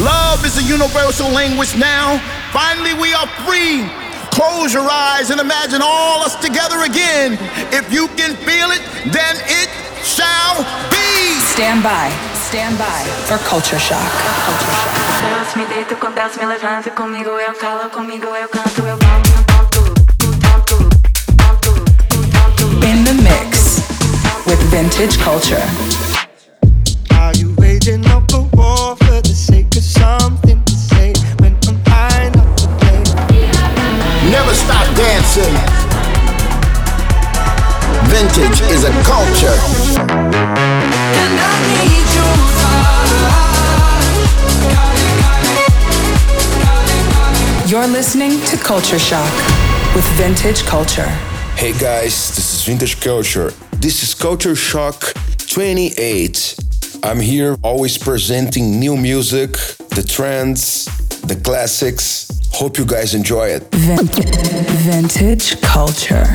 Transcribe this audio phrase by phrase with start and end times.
[0.00, 2.18] Love is a universal language now.
[2.52, 3.84] Finally, we are free.
[4.32, 7.36] Close your eyes and imagine all us together again.
[7.70, 8.80] If you can feel it,
[9.12, 9.68] then it
[10.02, 11.40] shall be.
[11.52, 12.08] Stand by.
[12.48, 14.00] Stand by for culture shock.
[14.48, 15.00] Culture shock.
[15.20, 18.98] Deus me deito com Deus me levanta comigo eu falo comigo eu canto eu
[22.88, 23.82] In the mix
[24.46, 25.62] with vintage culture.
[27.12, 29.69] Are you waging up a war for the sake of
[30.00, 33.00] something to say when I'm high enough to play?
[34.34, 35.54] Never stop dancing.
[38.12, 39.56] Vintage is a culture.
[41.22, 42.00] And I need
[47.70, 49.32] You're listening to Culture Shock
[49.94, 51.06] with Vintage Culture.
[51.54, 53.52] Hey guys, this is Vintage Culture.
[53.78, 55.14] This is Culture Shock
[55.46, 56.56] 28.
[57.04, 59.56] I'm here always presenting new music,
[59.90, 60.86] the trends,
[61.22, 62.30] the classics.
[62.52, 63.62] Hope you guys enjoy it.
[63.74, 66.26] Vintage Culture.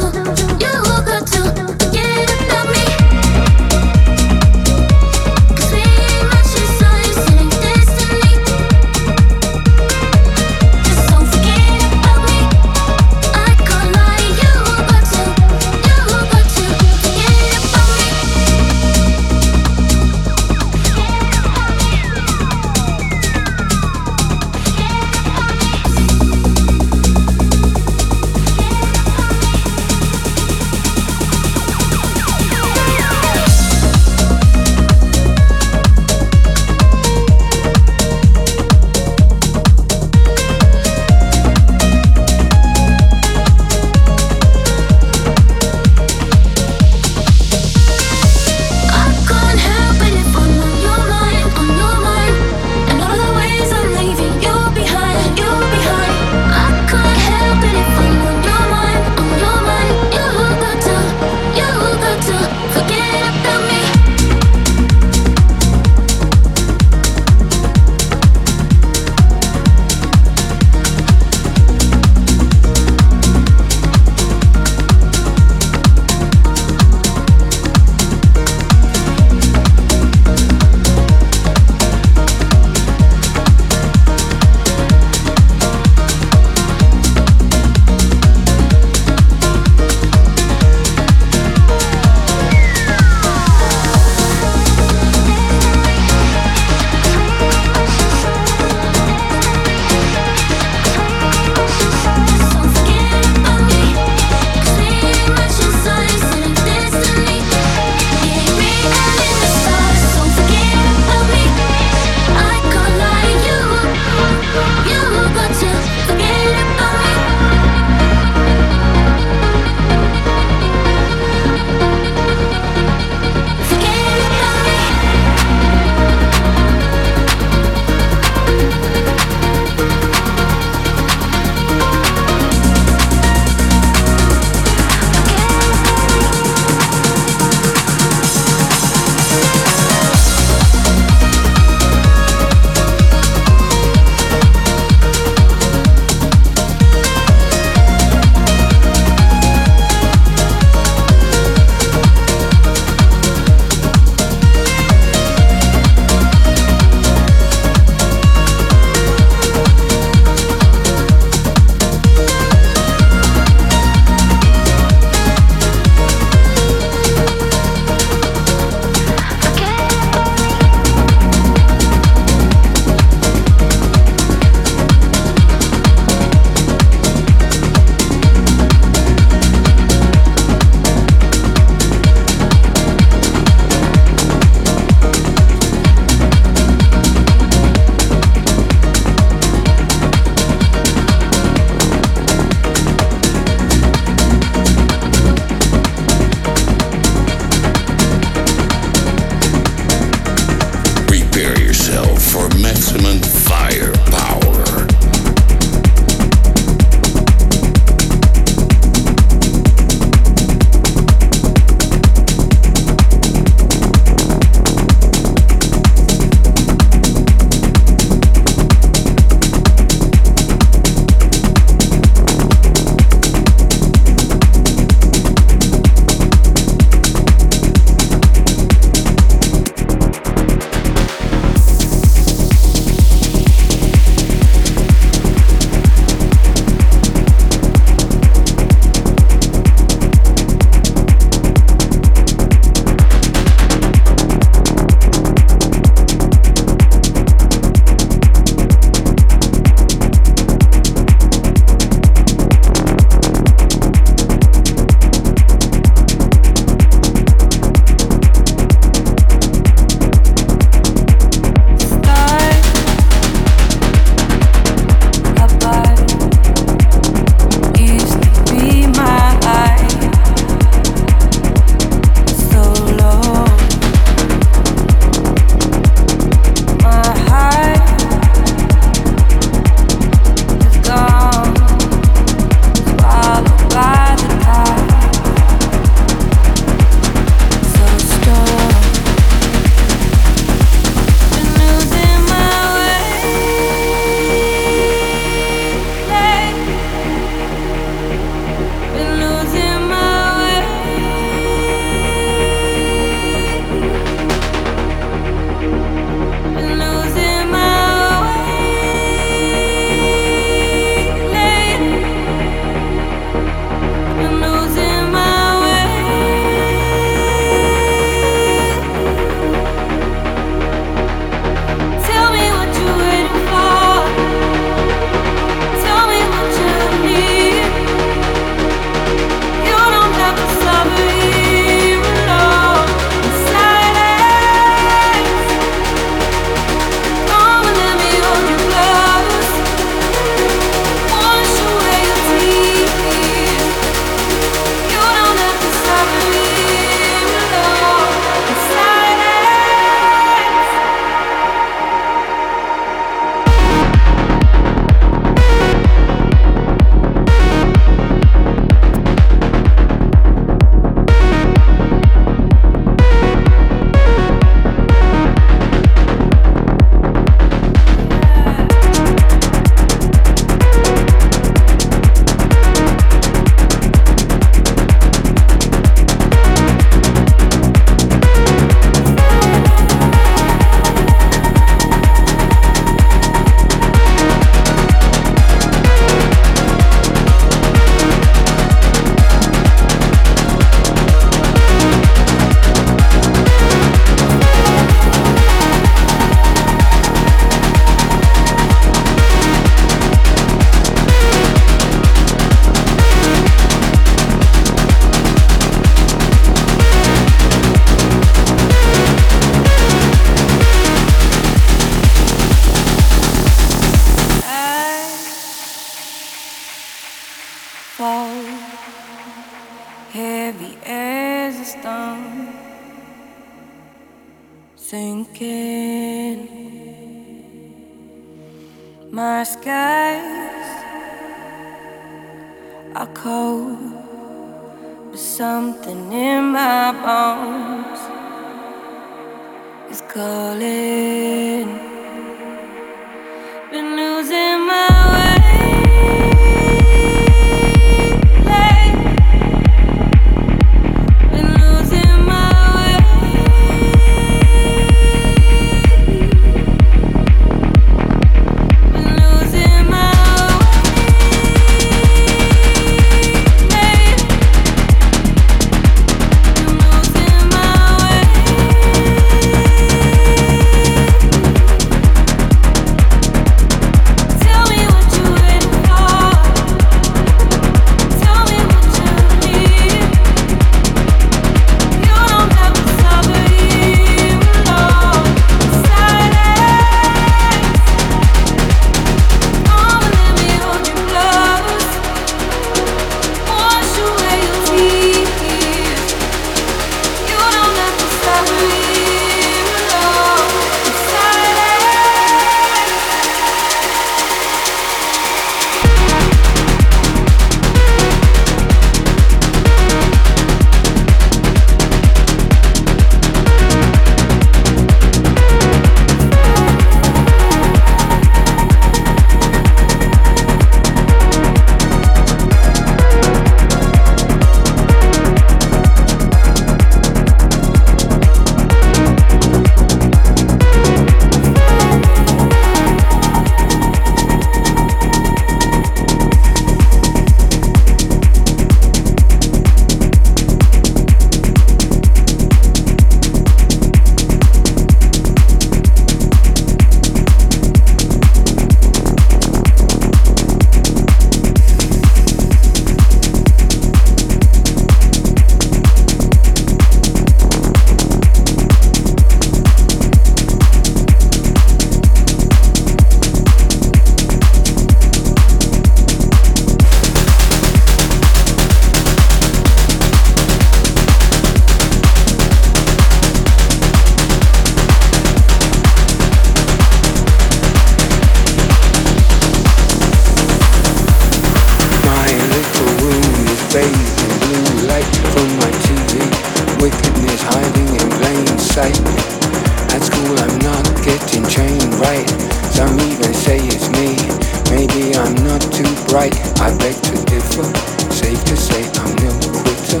[596.14, 597.66] right, I beg to differ.
[598.14, 600.00] Safe to say I'm no quitter.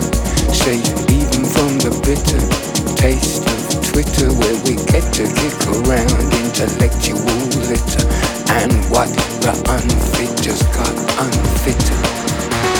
[0.54, 2.38] Safe even from the bitter
[2.94, 7.18] taste of Twitter, where we get to kick around intellectual
[7.66, 8.06] litter.
[8.54, 9.10] And what
[9.42, 12.73] the unfit just got unfitter.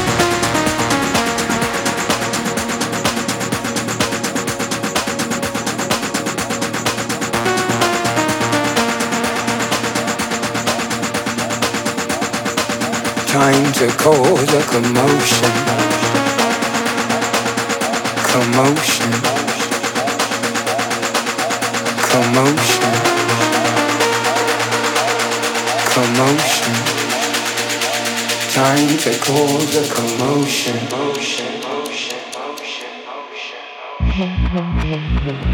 [13.34, 15.50] time to cause a commotion.
[18.30, 19.12] Commotion.
[22.12, 22.92] Commotion.
[25.94, 26.74] Commotion.
[28.54, 30.76] Time to cause a commotion.
[30.92, 33.66] Motion, motion, motion, motion,
[34.54, 35.44] motion.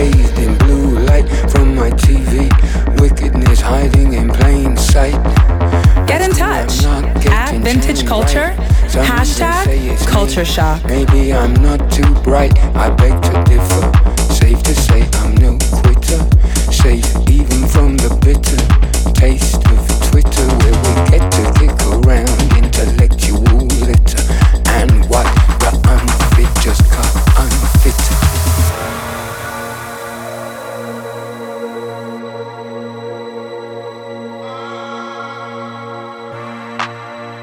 [0.00, 2.48] bathed in blue light from my TV.
[3.00, 5.20] Wickedness hiding in plain sight.
[6.06, 6.84] Get in touch
[7.26, 8.54] at Vintage Culture.
[8.56, 9.10] Right.
[9.12, 10.84] Hashtag Culture Shock.
[10.86, 12.56] Maybe I'm not too bright.
[12.84, 13.82] I beg to differ.
[14.40, 16.20] Safe to say I'm no quitter.
[16.82, 18.60] Safe even from the bitter
[19.20, 22.39] taste of Twitter where we get to kick around.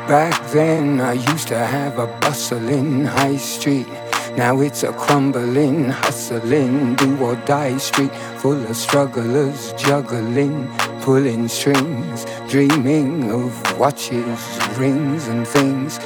[0.08, 3.90] Back then, I used to have a bustling high street.
[4.38, 10.66] Now it's a crumbling, hustling, do or die street full of strugglers, juggling,
[11.02, 14.40] pulling strings, dreaming of watches,
[14.78, 16.00] rings, and things.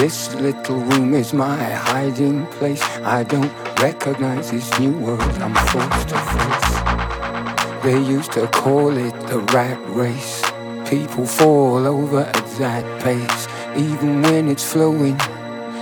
[0.00, 2.82] This little room is my hiding place.
[3.04, 7.84] I don't recognize this new world I'm forced to face.
[7.84, 10.42] They used to call it the rat race.
[10.88, 15.18] People fall over that pace, even when it's flowing.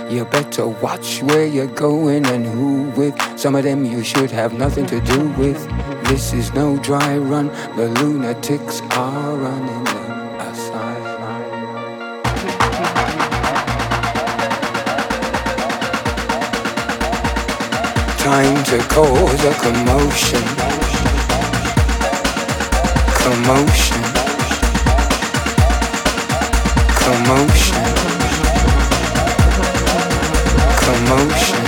[0.09, 3.15] You better watch where you're going and who with.
[3.39, 5.57] Some of them you should have nothing to do with.
[6.05, 10.01] This is no dry run, the lunatics are running the
[10.49, 11.41] asylum.
[18.17, 20.43] Time to cause a commotion.
[23.23, 24.10] Commotion
[27.03, 27.83] commotion,
[30.85, 31.63] commotion.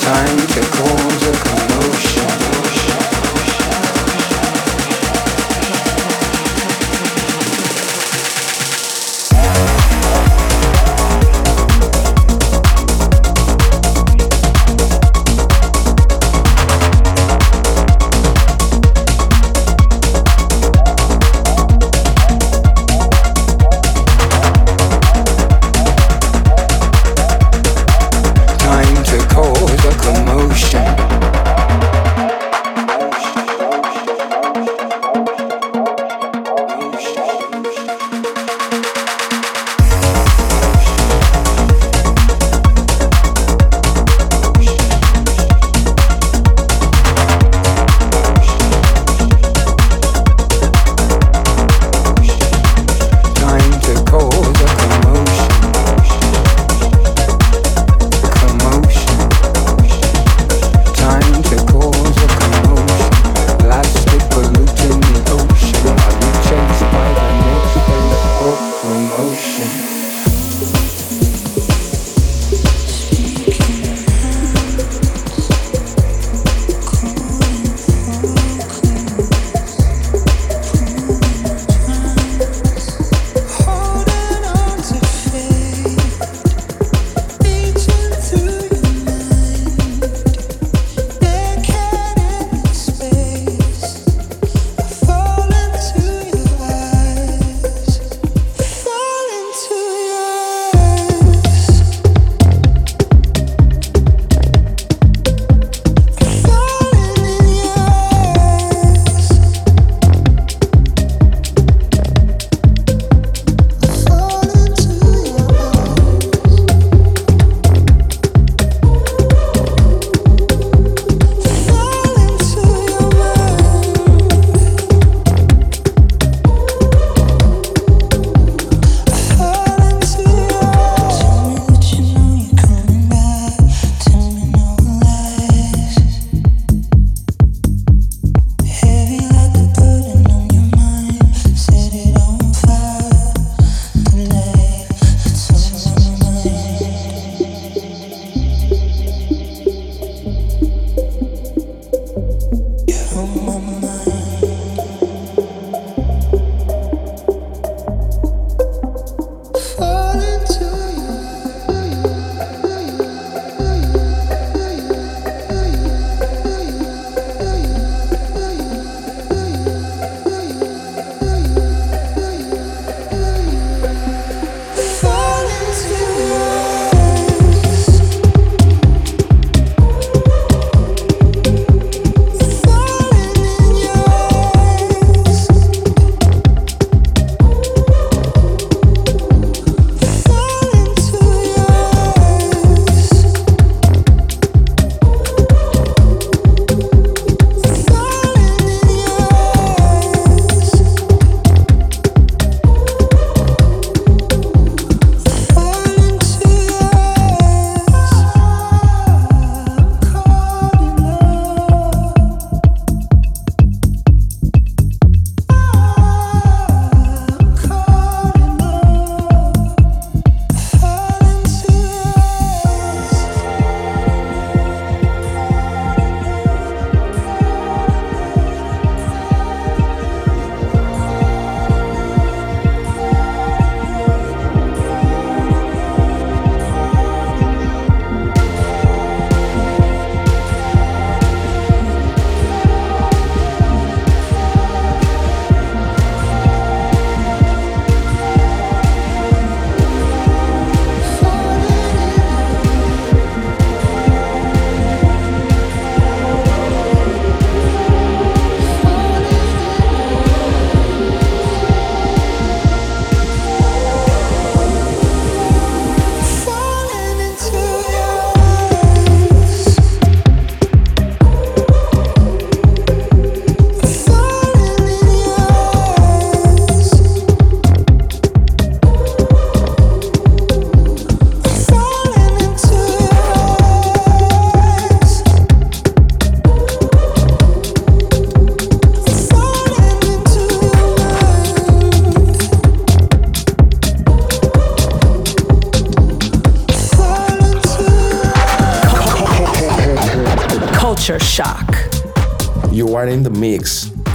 [0.00, 2.19] Time to cause a commotion.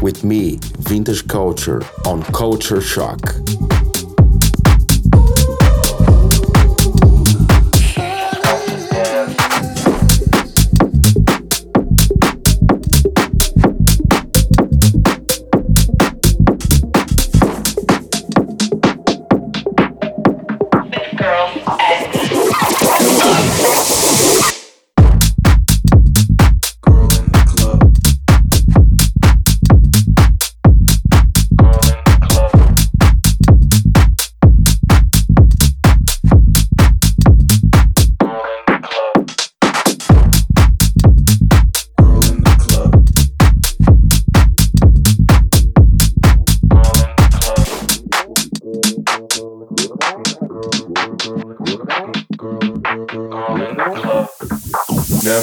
[0.05, 3.19] With me, Vintage Culture, on Culture Shock.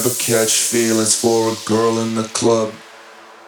[0.00, 2.72] Catch feelings for a girl in the club.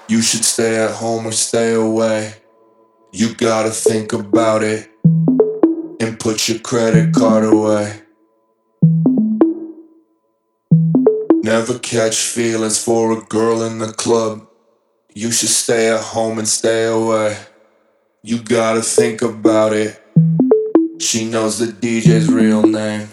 [0.08, 2.34] You should stay at home or stay away.
[3.12, 4.90] You gotta think about it
[6.00, 8.02] and put your credit card away.
[11.42, 14.46] Never catch feelings for a girl in the club.
[15.14, 17.38] You should stay at home and stay away.
[18.22, 19.98] You gotta think about it.
[21.00, 23.08] She knows the DJ's real name.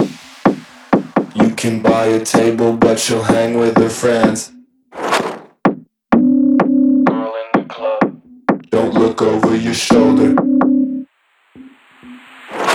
[1.33, 4.51] You can buy a table, but she'll hang with her friends.
[4.91, 5.47] Girl
[7.07, 8.21] in the club.
[8.69, 10.35] Don't look over your shoulder.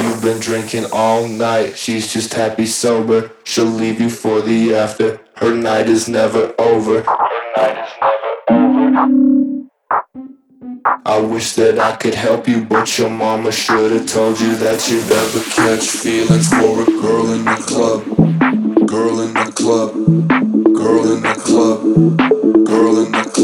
[0.01, 3.31] You've been drinking all night, she's just happy sober.
[3.45, 5.21] She'll leave you for the after.
[5.37, 7.03] Her night is never over.
[7.03, 9.56] Her night is never
[11.09, 15.09] I wish that I could help you, but your mama should've told you that you'd
[15.09, 18.05] never catch feelings for a girl in the club.
[18.89, 19.95] Girl in the club.
[20.75, 21.83] Girl in the club.
[22.67, 23.36] Girl in the club.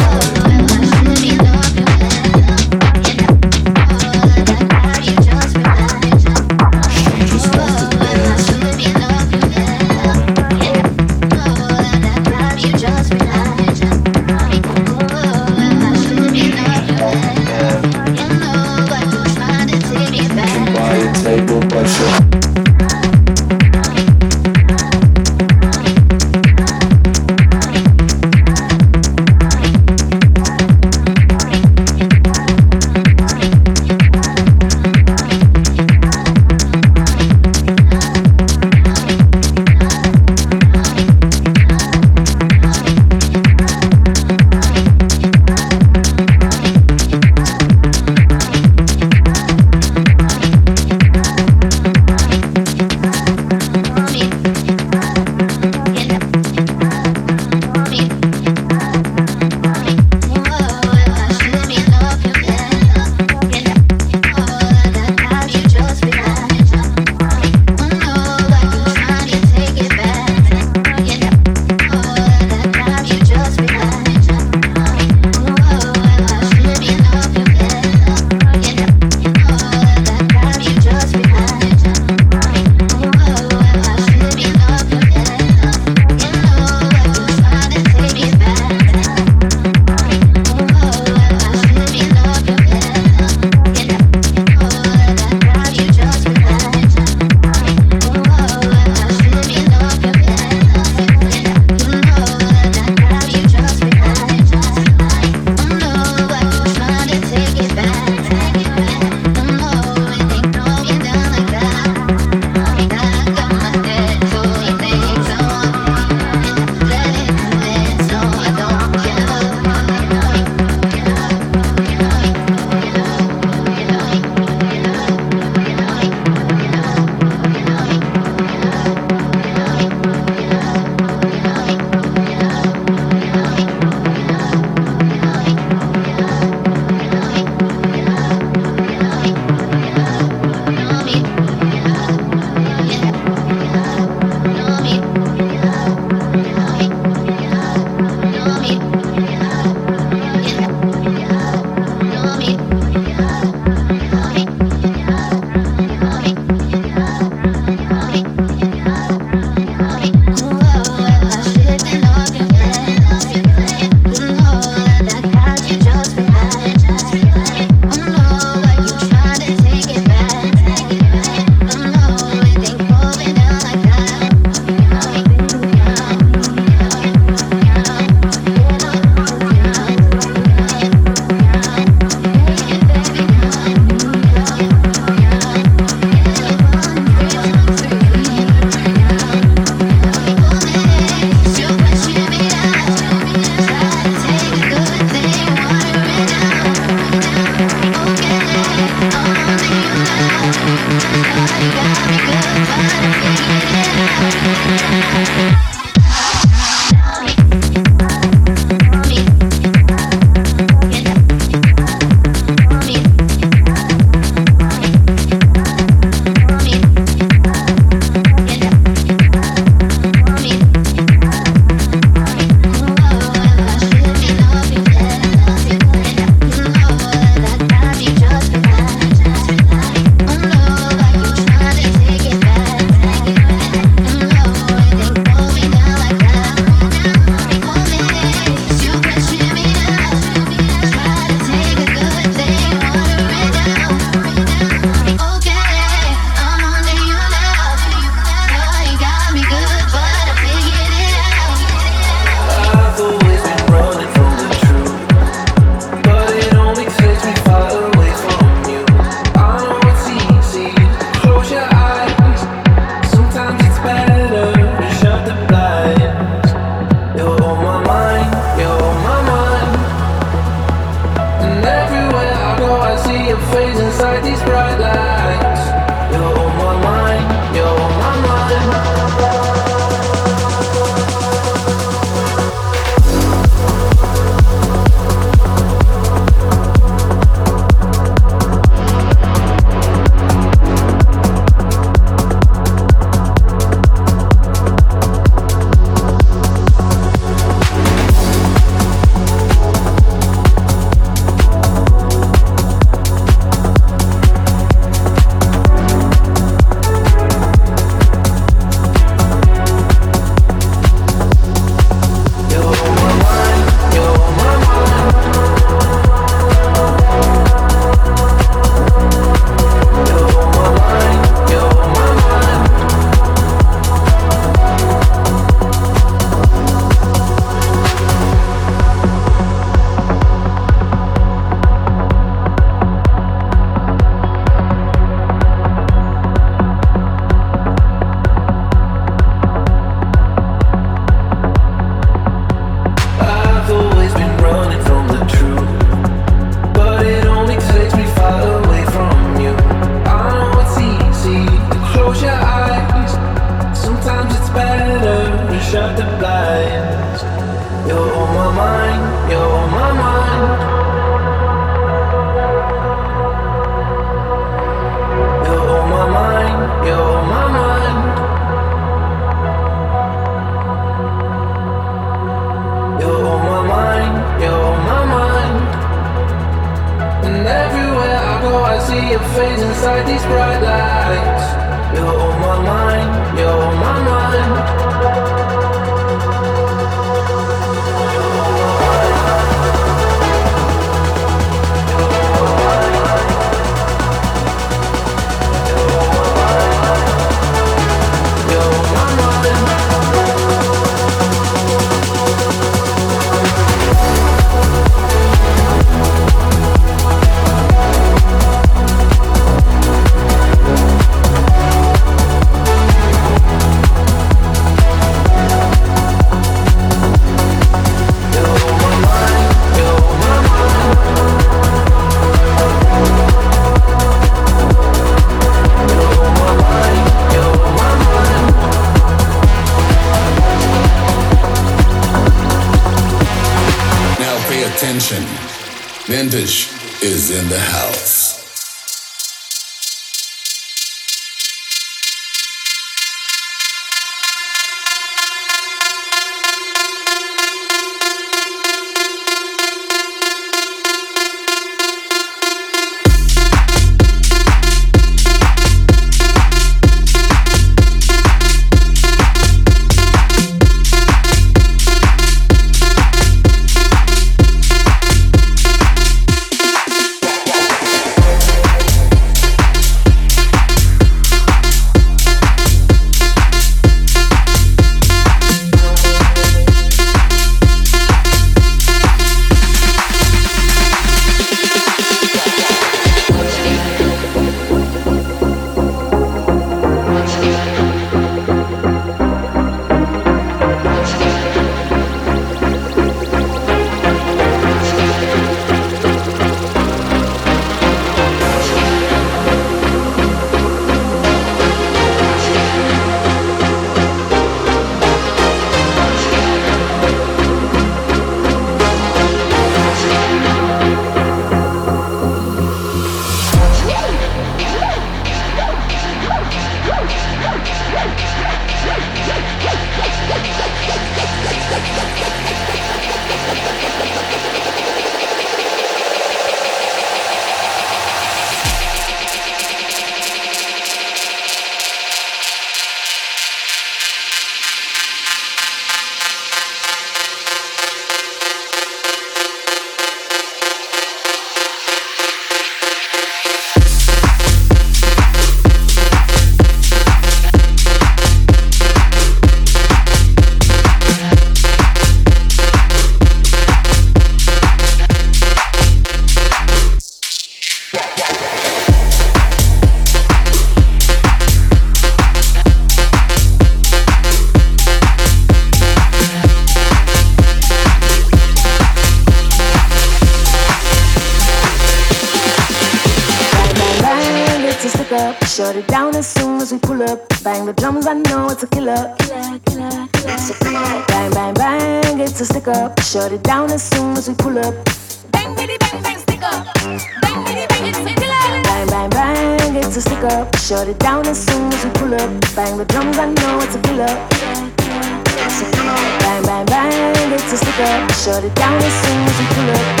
[597.51, 598.11] to stick.
[598.11, 600.00] Shut it down as soon as we pull up.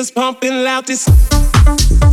[0.00, 0.86] Speakers pumping loud.
[0.86, 2.09] This.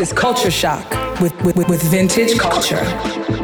[0.00, 3.39] Shock with, with, with vintage culture.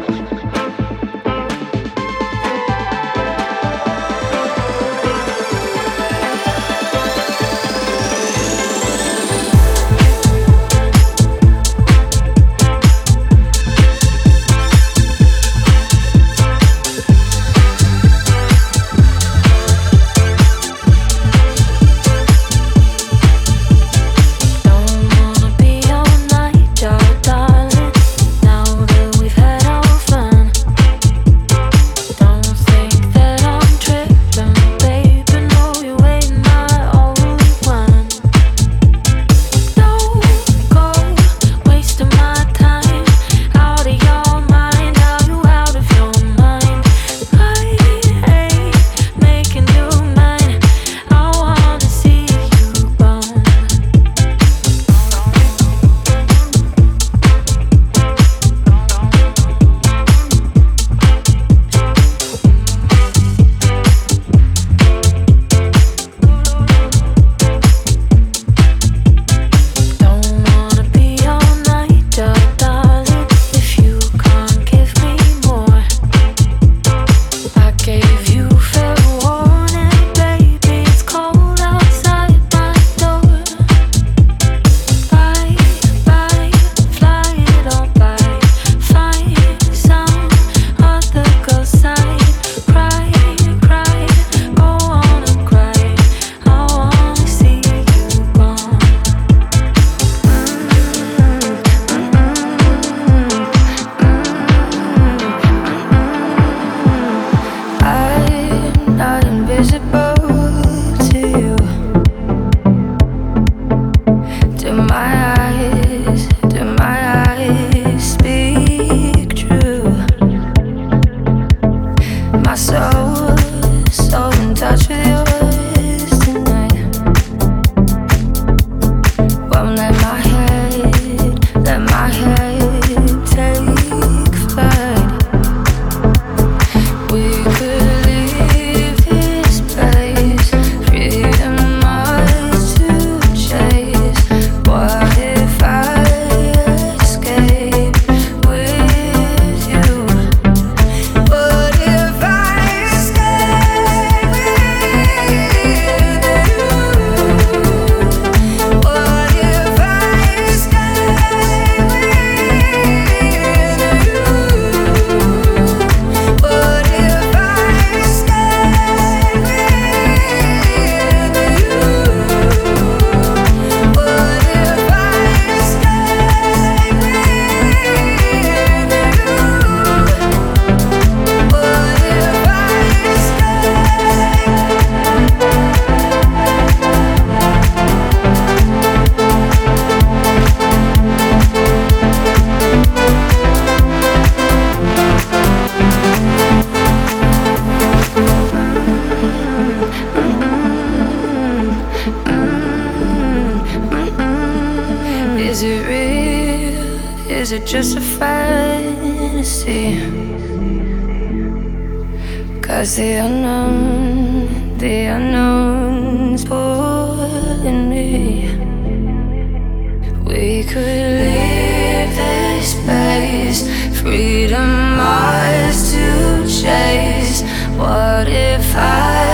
[220.76, 223.62] could leave this space,
[223.98, 227.40] freedom ours to chase.
[227.78, 229.25] What if I?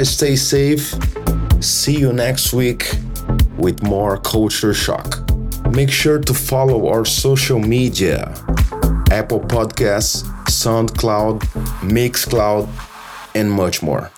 [0.00, 0.94] Everybody stay safe.
[1.62, 2.90] See you next week
[3.58, 5.20] with more Culture Shock.
[5.72, 8.32] Make sure to follow our social media
[9.10, 11.40] Apple Podcasts, SoundCloud,
[11.82, 12.68] Mixcloud,
[13.34, 14.10] and much more.